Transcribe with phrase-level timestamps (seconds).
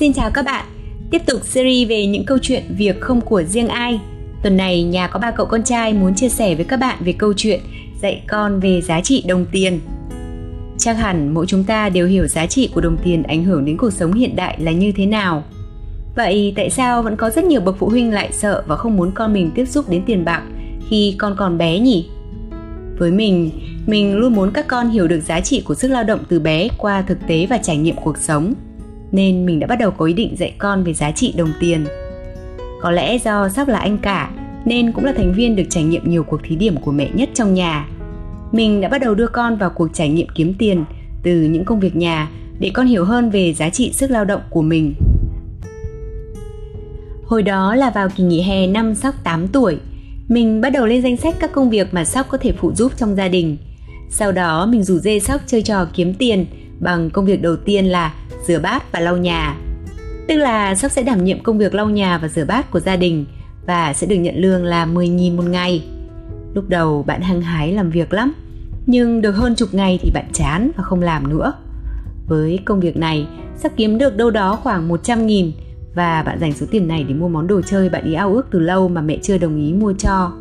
[0.00, 0.66] Xin chào các bạn.
[1.10, 4.00] Tiếp tục series về những câu chuyện việc không của riêng ai.
[4.42, 7.12] Tuần này nhà có ba cậu con trai muốn chia sẻ với các bạn về
[7.12, 7.60] câu chuyện
[8.02, 9.80] dạy con về giá trị đồng tiền.
[10.78, 13.76] Chắc hẳn mỗi chúng ta đều hiểu giá trị của đồng tiền ảnh hưởng đến
[13.76, 15.44] cuộc sống hiện đại là như thế nào.
[16.16, 19.12] Vậy tại sao vẫn có rất nhiều bậc phụ huynh lại sợ và không muốn
[19.14, 20.42] con mình tiếp xúc đến tiền bạc
[20.88, 22.08] khi con còn bé nhỉ?
[22.98, 23.50] Với mình,
[23.86, 26.68] mình luôn muốn các con hiểu được giá trị của sức lao động từ bé
[26.78, 28.54] qua thực tế và trải nghiệm cuộc sống.
[29.12, 31.84] Nên mình đã bắt đầu có ý định dạy con về giá trị đồng tiền.
[32.82, 34.30] Có lẽ do Sóc là anh cả,
[34.64, 37.28] nên cũng là thành viên được trải nghiệm nhiều cuộc thí điểm của mẹ nhất
[37.34, 37.88] trong nhà.
[38.52, 40.84] Mình đã bắt đầu đưa con vào cuộc trải nghiệm kiếm tiền
[41.22, 42.28] từ những công việc nhà
[42.58, 44.94] để con hiểu hơn về giá trị sức lao động của mình.
[47.24, 49.78] Hồi đó là vào kỳ nghỉ hè năm Sóc 8 tuổi,
[50.28, 52.92] mình bắt đầu lên danh sách các công việc mà Sóc có thể phụ giúp
[52.96, 53.56] trong gia đình.
[54.10, 56.46] Sau đó mình rủ dê Sóc chơi trò kiếm tiền
[56.80, 58.14] bằng công việc đầu tiên là
[58.46, 59.56] rửa bát và lau nhà.
[60.28, 62.96] Tức là Sóc sẽ đảm nhiệm công việc lau nhà và rửa bát của gia
[62.96, 63.26] đình
[63.66, 65.84] và sẽ được nhận lương là 10.000 một ngày.
[66.54, 68.32] Lúc đầu bạn hăng hái làm việc lắm,
[68.86, 71.52] nhưng được hơn chục ngày thì bạn chán và không làm nữa.
[72.26, 73.26] Với công việc này,
[73.56, 75.52] sắp kiếm được đâu đó khoảng 100 nghìn
[75.94, 78.46] và bạn dành số tiền này để mua món đồ chơi bạn ý ao ước
[78.50, 80.32] từ lâu mà mẹ chưa đồng ý mua cho.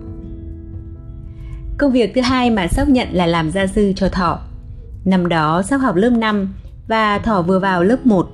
[1.78, 4.39] Công việc thứ hai mà Sóc nhận là làm gia sư cho Thọ.
[5.05, 6.53] Năm đó sắp học lớp 5
[6.88, 8.30] và Thỏ vừa vào lớp 1.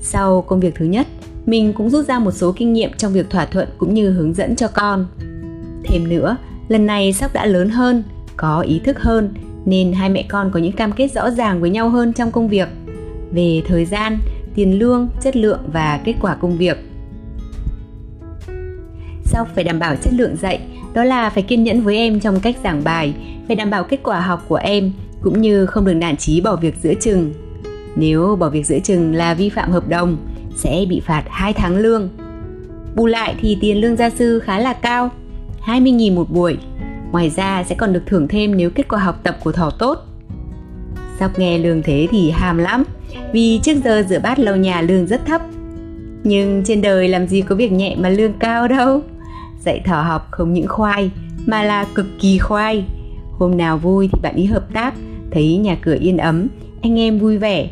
[0.00, 1.06] Sau công việc thứ nhất,
[1.46, 4.34] mình cũng rút ra một số kinh nghiệm trong việc thỏa thuận cũng như hướng
[4.34, 5.06] dẫn cho con.
[5.84, 6.36] Thêm nữa,
[6.68, 8.02] lần này Sóc đã lớn hơn,
[8.36, 11.70] có ý thức hơn nên hai mẹ con có những cam kết rõ ràng với
[11.70, 12.68] nhau hơn trong công việc
[13.32, 14.18] về thời gian,
[14.54, 16.78] tiền lương, chất lượng và kết quả công việc.
[19.24, 20.60] sau phải đảm bảo chất lượng dạy,
[20.94, 23.14] đó là phải kiên nhẫn với em trong cách giảng bài,
[23.46, 24.92] phải đảm bảo kết quả học của em
[25.24, 27.34] cũng như không được nản chí bỏ việc giữa chừng.
[27.96, 30.16] Nếu bỏ việc giữa chừng là vi phạm hợp đồng,
[30.56, 32.08] sẽ bị phạt 2 tháng lương.
[32.96, 35.10] Bù lại thì tiền lương gia sư khá là cao,
[35.64, 36.56] 20.000 một buổi.
[37.12, 39.98] Ngoài ra sẽ còn được thưởng thêm nếu kết quả học tập của thỏ tốt.
[41.20, 42.84] Sóc nghe lương thế thì hàm lắm,
[43.32, 45.42] vì trước giờ rửa bát lau nhà lương rất thấp.
[46.24, 49.02] Nhưng trên đời làm gì có việc nhẹ mà lương cao đâu.
[49.64, 51.10] Dạy thỏ học không những khoai,
[51.46, 52.84] mà là cực kỳ khoai.
[53.38, 54.94] Hôm nào vui thì bạn ý hợp tác,
[55.34, 56.48] thấy nhà cửa yên ấm,
[56.82, 57.70] anh em vui vẻ.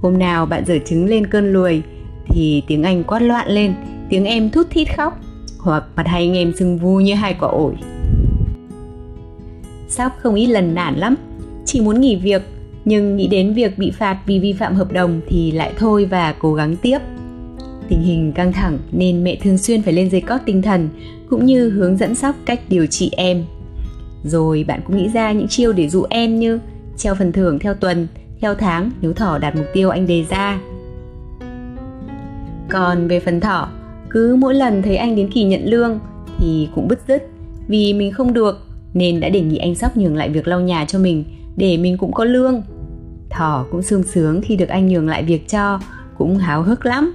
[0.00, 1.82] Hôm nào bạn dở trứng lên cơn lùi,
[2.28, 3.74] thì tiếng anh quát loạn lên,
[4.08, 5.18] tiếng em thút thít khóc,
[5.58, 7.74] hoặc mặt hai anh em sưng vui như hai quả ổi.
[9.88, 11.14] Sóc không ít lần nản lắm,
[11.64, 12.42] chỉ muốn nghỉ việc
[12.84, 16.34] nhưng nghĩ đến việc bị phạt vì vi phạm hợp đồng thì lại thôi và
[16.38, 16.98] cố gắng tiếp.
[17.88, 20.88] Tình hình căng thẳng nên mẹ thường xuyên phải lên dây cót tinh thần
[21.28, 23.44] cũng như hướng dẫn sóc cách điều trị em.
[24.24, 26.58] Rồi bạn cũng nghĩ ra những chiêu để dụ em như
[27.02, 28.06] treo phần thưởng theo tuần,
[28.40, 30.60] theo tháng nếu thỏ đạt mục tiêu anh đề ra.
[32.70, 33.68] Còn về phần thỏ,
[34.10, 35.98] cứ mỗi lần thấy anh đến kỳ nhận lương
[36.38, 37.22] thì cũng bứt rứt
[37.68, 40.84] vì mình không được nên đã đề nghị anh sóc nhường lại việc lau nhà
[40.84, 41.24] cho mình
[41.56, 42.62] để mình cũng có lương.
[43.30, 45.80] Thỏ cũng sung sướng khi được anh nhường lại việc cho,
[46.18, 47.14] cũng háo hức lắm.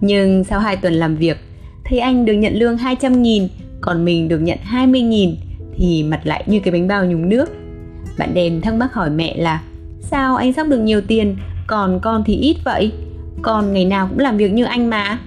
[0.00, 1.36] Nhưng sau 2 tuần làm việc,
[1.84, 3.48] thấy anh được nhận lương 200 nghìn,
[3.80, 5.36] còn mình được nhận 20 nghìn,
[5.80, 7.48] thì mặt lại như cái bánh bao nhúng nước.
[8.18, 9.62] Bạn đèn thắc mắc hỏi mẹ là
[10.00, 11.36] Sao anh sắp được nhiều tiền,
[11.66, 12.92] còn con thì ít vậy?
[13.42, 15.18] Con ngày nào cũng làm việc như anh mà.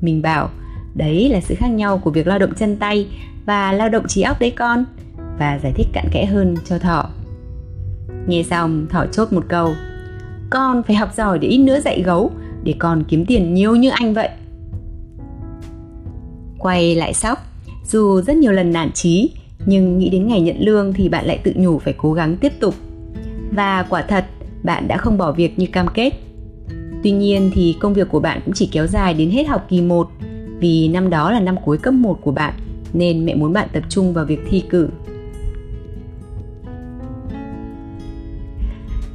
[0.00, 0.50] Mình bảo,
[0.94, 3.06] đấy là sự khác nhau của việc lao động chân tay
[3.46, 4.84] và lao động trí óc đấy con
[5.38, 7.10] và giải thích cặn kẽ hơn cho thỏ
[8.26, 9.72] nghe xong thỏ chốt một câu
[10.50, 12.30] con phải học giỏi để ít nữa dạy gấu
[12.62, 14.28] để con kiếm tiền nhiều như anh vậy
[16.58, 17.38] quay lại sóc
[17.86, 19.30] dù rất nhiều lần nản chí
[19.66, 22.52] nhưng nghĩ đến ngày nhận lương thì bạn lại tự nhủ phải cố gắng tiếp
[22.60, 22.74] tục
[23.50, 24.24] và quả thật
[24.62, 26.10] bạn đã không bỏ việc như cam kết
[27.02, 29.80] tuy nhiên thì công việc của bạn cũng chỉ kéo dài đến hết học kỳ
[29.80, 30.08] 1
[30.60, 32.54] vì năm đó là năm cuối cấp 1 của bạn
[32.92, 34.88] nên mẹ muốn bạn tập trung vào việc thi cử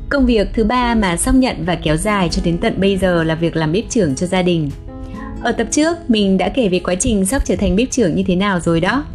[0.09, 3.23] Công việc thứ ba mà Sóc nhận và kéo dài cho đến tận bây giờ
[3.23, 4.69] là việc làm bếp trưởng cho gia đình.
[5.41, 8.23] Ở tập trước, mình đã kể về quá trình Sóc trở thành bếp trưởng như
[8.27, 9.05] thế nào rồi đó.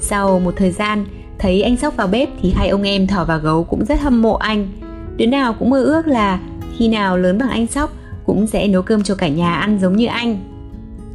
[0.00, 1.04] Sau một thời gian,
[1.38, 4.22] thấy anh Sóc vào bếp thì hai ông em Thỏ và Gấu cũng rất hâm
[4.22, 4.68] mộ anh.
[5.16, 6.40] Đứa nào cũng mơ ước là
[6.76, 7.92] khi nào lớn bằng anh Sóc
[8.26, 10.38] cũng sẽ nấu cơm cho cả nhà ăn giống như anh.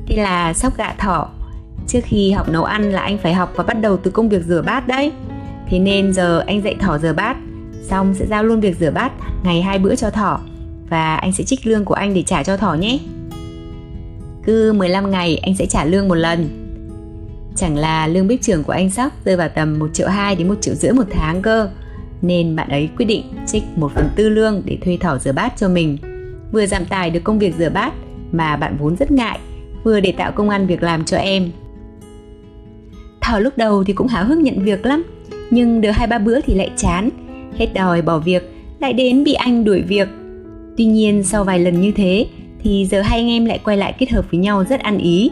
[0.08, 1.30] Thế là Sóc gạ Thỏ.
[1.88, 4.44] Trước khi học nấu ăn là anh phải học và bắt đầu từ công việc
[4.46, 5.12] rửa bát đấy.
[5.70, 7.38] Thế nên giờ anh dạy Thỏ rửa bát
[7.84, 9.12] Xong sẽ giao luôn việc rửa bát
[9.44, 10.40] ngày hai bữa cho thỏ
[10.90, 13.00] và anh sẽ trích lương của anh để trả cho thỏ nhé.
[14.44, 16.63] Cứ 15 ngày anh sẽ trả lương một lần.
[17.56, 20.48] Chẳng là lương bếp trưởng của anh sóc rơi vào tầm 1 triệu 2 đến
[20.48, 21.70] 1 triệu rưỡi một tháng cơ.
[22.22, 25.54] Nên bạn ấy quyết định trích 1 phần tư lương để thuê thỏ rửa bát
[25.58, 25.98] cho mình
[26.52, 27.94] vừa giảm tài được công việc rửa bát
[28.32, 29.40] mà bạn vốn rất ngại,
[29.84, 31.52] vừa để tạo công ăn việc làm cho em.
[33.22, 35.04] Thảo lúc đầu thì cũng háo hức nhận việc lắm,
[35.50, 37.10] nhưng được hai ba bữa thì lại chán,
[37.58, 40.08] hết đòi bỏ việc, lại đến bị anh đuổi việc.
[40.78, 42.26] Tuy nhiên sau vài lần như thế
[42.64, 45.32] thì giờ hai anh em lại quay lại kết hợp với nhau rất ăn ý.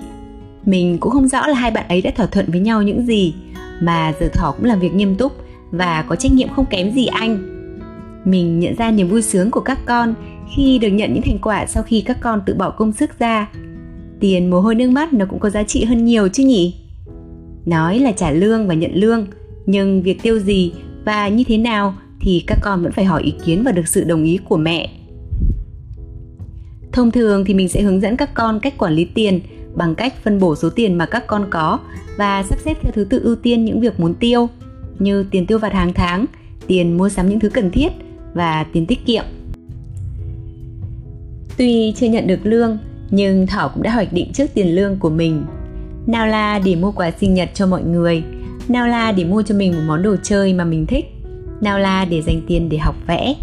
[0.66, 3.34] Mình cũng không rõ là hai bạn ấy đã thỏa thuận với nhau những gì,
[3.82, 5.32] mà giờ Thỏ cũng làm việc nghiêm túc
[5.72, 7.58] và có trách nhiệm không kém gì anh.
[8.26, 10.14] Mình nhận ra niềm vui sướng của các con
[10.56, 13.50] khi được nhận những thành quả sau khi các con tự bỏ công sức ra.
[14.20, 16.76] Tiền mồ hôi nước mắt nó cũng có giá trị hơn nhiều chứ nhỉ?
[17.66, 19.28] Nói là trả lương và nhận lương,
[19.66, 20.74] nhưng việc tiêu gì
[21.06, 24.04] và như thế nào thì các con vẫn phải hỏi ý kiến và được sự
[24.04, 24.90] đồng ý của mẹ.
[26.92, 29.40] Thông thường thì mình sẽ hướng dẫn các con cách quản lý tiền
[29.76, 31.80] bằng cách phân bổ số tiền mà các con có
[32.18, 34.50] và sắp xếp theo thứ tự ưu tiên những việc muốn tiêu
[35.00, 36.26] như tiền tiêu vặt hàng tháng,
[36.68, 37.90] tiền mua sắm những thứ cần thiết
[38.34, 39.24] và tiền tiết kiệm.
[41.58, 42.78] Tuy chưa nhận được lương,
[43.10, 45.44] nhưng Thảo cũng đã hoạch định trước tiền lương của mình.
[46.08, 48.24] Nào là để mua quà sinh nhật cho mọi người,
[48.68, 51.06] nào là để mua cho mình một món đồ chơi mà mình thích,
[51.62, 53.36] nào là để dành tiền để học vẽ.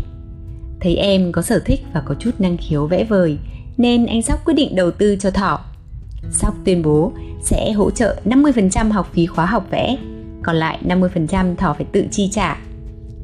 [0.80, 3.38] Thấy em có sở thích và có chút năng khiếu vẽ vời,
[3.76, 5.60] nên anh Sóc quyết định đầu tư cho Thỏ.
[6.30, 7.12] Sóc tuyên bố
[7.42, 9.96] sẽ hỗ trợ 50% học phí khóa học vẽ,
[10.42, 12.58] còn lại 50% Thỏ phải tự chi trả.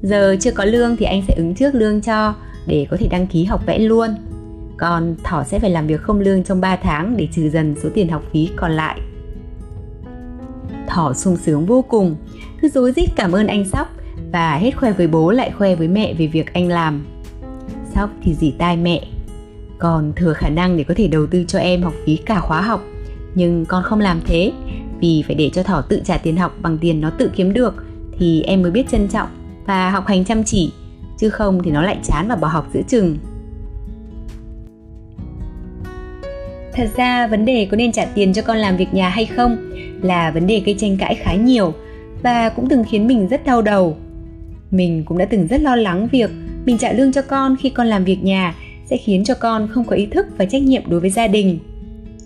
[0.03, 2.35] Giờ chưa có lương thì anh sẽ ứng trước lương cho
[2.67, 4.11] để có thể đăng ký học vẽ luôn.
[4.77, 7.89] Còn Thỏ sẽ phải làm việc không lương trong 3 tháng để trừ dần số
[7.95, 9.01] tiền học phí còn lại.
[10.89, 12.17] Thỏ sung sướng vô cùng,
[12.61, 13.89] cứ dối rít cảm ơn anh Sóc
[14.33, 17.07] và hết khoe với bố lại khoe với mẹ về việc anh làm.
[17.95, 19.07] Sóc thì dỉ tai mẹ,
[19.85, 22.63] còn thừa khả năng để có thể đầu tư cho em học phí cả khóa
[22.63, 22.85] học.
[23.35, 24.53] Nhưng con không làm thế,
[25.01, 27.75] vì phải để cho thỏ tự trả tiền học bằng tiền nó tự kiếm được,
[28.19, 29.29] thì em mới biết trân trọng
[29.67, 30.73] và học hành chăm chỉ,
[31.19, 33.19] chứ không thì nó lại chán và bỏ học giữa chừng.
[36.75, 39.71] Thật ra vấn đề có nên trả tiền cho con làm việc nhà hay không
[40.03, 41.73] là vấn đề gây tranh cãi khá nhiều
[42.23, 43.97] và cũng từng khiến mình rất đau đầu.
[44.71, 46.31] Mình cũng đã từng rất lo lắng việc
[46.65, 48.55] mình trả lương cho con khi con làm việc nhà
[48.91, 51.59] sẽ khiến cho con không có ý thức và trách nhiệm đối với gia đình.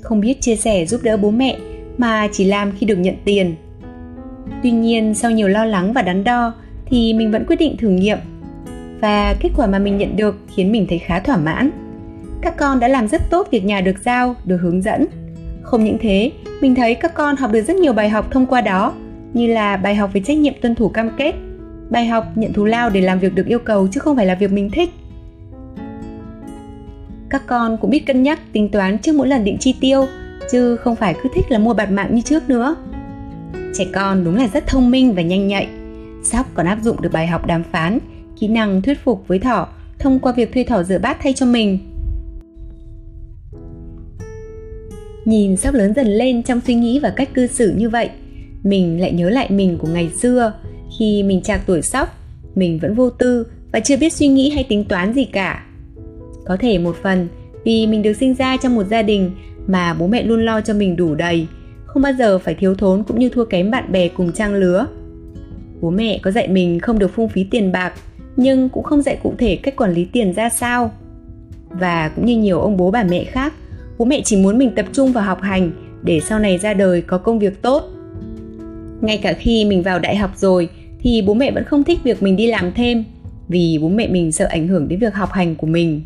[0.03, 1.57] Không biết chia sẻ giúp đỡ bố mẹ
[1.99, 3.55] mà chỉ làm khi được nhận tiền.
[4.63, 6.55] Tuy nhiên, sau nhiều lo lắng và đắn đo
[6.87, 8.19] thì mình vẫn quyết định thử nghiệm.
[9.01, 11.71] Và kết quả mà mình nhận được khiến mình thấy khá thỏa mãn.
[12.41, 15.07] Các con đã làm rất tốt việc nhà được giao, được hướng dẫn.
[15.63, 18.61] Không những thế, mình thấy các con học được rất nhiều bài học thông qua
[18.61, 18.95] đó,
[19.33, 21.35] như là bài học về trách nhiệm tuân thủ cam kết,
[21.91, 24.35] bài học nhận thù lao để làm việc được yêu cầu chứ không phải là
[24.35, 24.91] việc mình thích
[27.31, 30.07] các con cũng biết cân nhắc tính toán trước mỗi lần định chi tiêu,
[30.53, 32.77] chứ không phải cứ thích là mua bạt mạng như trước nữa.
[33.75, 35.69] Trẻ con đúng là rất thông minh và nhanh nhạy.
[36.25, 37.99] Sóc còn áp dụng được bài học đàm phán,
[38.41, 41.47] kỹ năng thuyết phục với thỏ thông qua việc thuê thỏ rửa bát thay cho
[41.47, 41.79] mình.
[45.25, 48.11] Nhìn sóc lớn dần lên trong suy nghĩ và cách cư xử như vậy,
[48.63, 50.53] mình lại nhớ lại mình của ngày xưa.
[50.99, 52.09] Khi mình trạc tuổi sóc,
[52.55, 55.65] mình vẫn vô tư và chưa biết suy nghĩ hay tính toán gì cả
[56.49, 57.29] có thể một phần,
[57.65, 59.31] vì mình được sinh ra trong một gia đình
[59.67, 61.47] mà bố mẹ luôn lo cho mình đủ đầy,
[61.87, 64.87] không bao giờ phải thiếu thốn cũng như thua kém bạn bè cùng trang lứa.
[65.81, 67.93] Bố mẹ có dạy mình không được phung phí tiền bạc,
[68.37, 70.93] nhưng cũng không dạy cụ thể cách quản lý tiền ra sao.
[71.71, 73.53] Và cũng như nhiều ông bố bà mẹ khác,
[73.99, 75.71] bố mẹ chỉ muốn mình tập trung vào học hành
[76.03, 77.83] để sau này ra đời có công việc tốt.
[79.01, 80.69] Ngay cả khi mình vào đại học rồi
[81.01, 83.05] thì bố mẹ vẫn không thích việc mình đi làm thêm,
[83.49, 86.03] vì bố mẹ mình sợ ảnh hưởng đến việc học hành của mình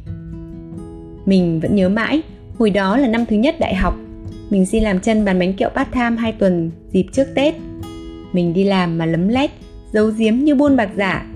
[1.26, 2.22] mình vẫn nhớ mãi,
[2.58, 3.94] hồi đó là năm thứ nhất đại học.
[4.50, 7.54] Mình xin làm chân bán bánh kẹo part time 2 tuần dịp trước Tết.
[8.32, 9.50] Mình đi làm mà lấm lét,
[9.92, 11.26] giấu giếm như buôn bạc giả.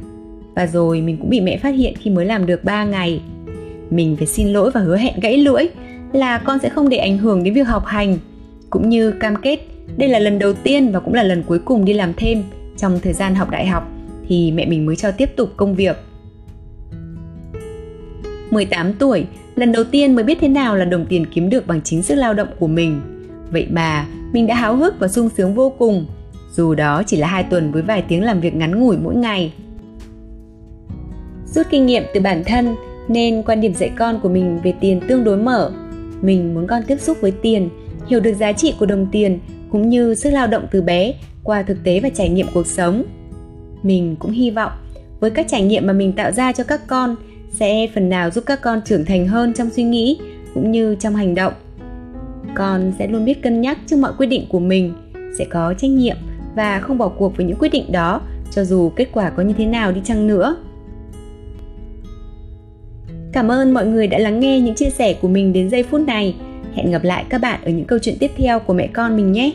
[0.55, 3.21] Và rồi mình cũng bị mẹ phát hiện khi mới làm được 3 ngày.
[3.91, 5.65] Mình phải xin lỗi và hứa hẹn gãy lưỡi
[6.13, 8.19] là con sẽ không để ảnh hưởng đến việc học hành.
[8.71, 9.59] Cũng như cam kết
[9.97, 12.43] đây là lần đầu tiên và cũng là lần cuối cùng đi làm thêm
[12.77, 13.89] trong thời gian học đại học
[14.29, 15.97] thì mẹ mình mới cho tiếp tục công việc.
[18.51, 21.81] 18 tuổi, lần đầu tiên mới biết thế nào là đồng tiền kiếm được bằng
[21.83, 23.01] chính sức lao động của mình.
[23.51, 26.07] Vậy mà, mình đã háo hức và sung sướng vô cùng,
[26.53, 29.53] dù đó chỉ là hai tuần với vài tiếng làm việc ngắn ngủi mỗi ngày.
[31.47, 32.77] Rút kinh nghiệm từ bản thân
[33.09, 35.73] nên quan điểm dạy con của mình về tiền tương đối mở.
[36.21, 37.69] Mình muốn con tiếp xúc với tiền,
[38.07, 39.39] hiểu được giá trị của đồng tiền
[39.71, 43.05] cũng như sức lao động từ bé qua thực tế và trải nghiệm cuộc sống.
[43.83, 44.73] Mình cũng hy vọng
[45.21, 47.17] với các trải nghiệm mà mình tạo ra cho các con
[47.59, 50.19] sẽ phần nào giúp các con trưởng thành hơn trong suy nghĩ
[50.55, 51.53] cũng như trong hành động
[52.55, 54.95] con sẽ luôn biết cân nhắc trước mọi quyết định của mình,
[55.39, 56.17] sẽ có trách nhiệm
[56.57, 58.21] và không bỏ cuộc với những quyết định đó,
[58.51, 60.57] cho dù kết quả có như thế nào đi chăng nữa
[63.33, 66.01] Cảm ơn mọi người đã lắng nghe những chia sẻ của mình đến giây phút
[66.01, 66.37] này.
[66.75, 69.33] Hẹn gặp lại các bạn ở những câu chuyện tiếp theo của mẹ con mình
[69.33, 69.53] nhé.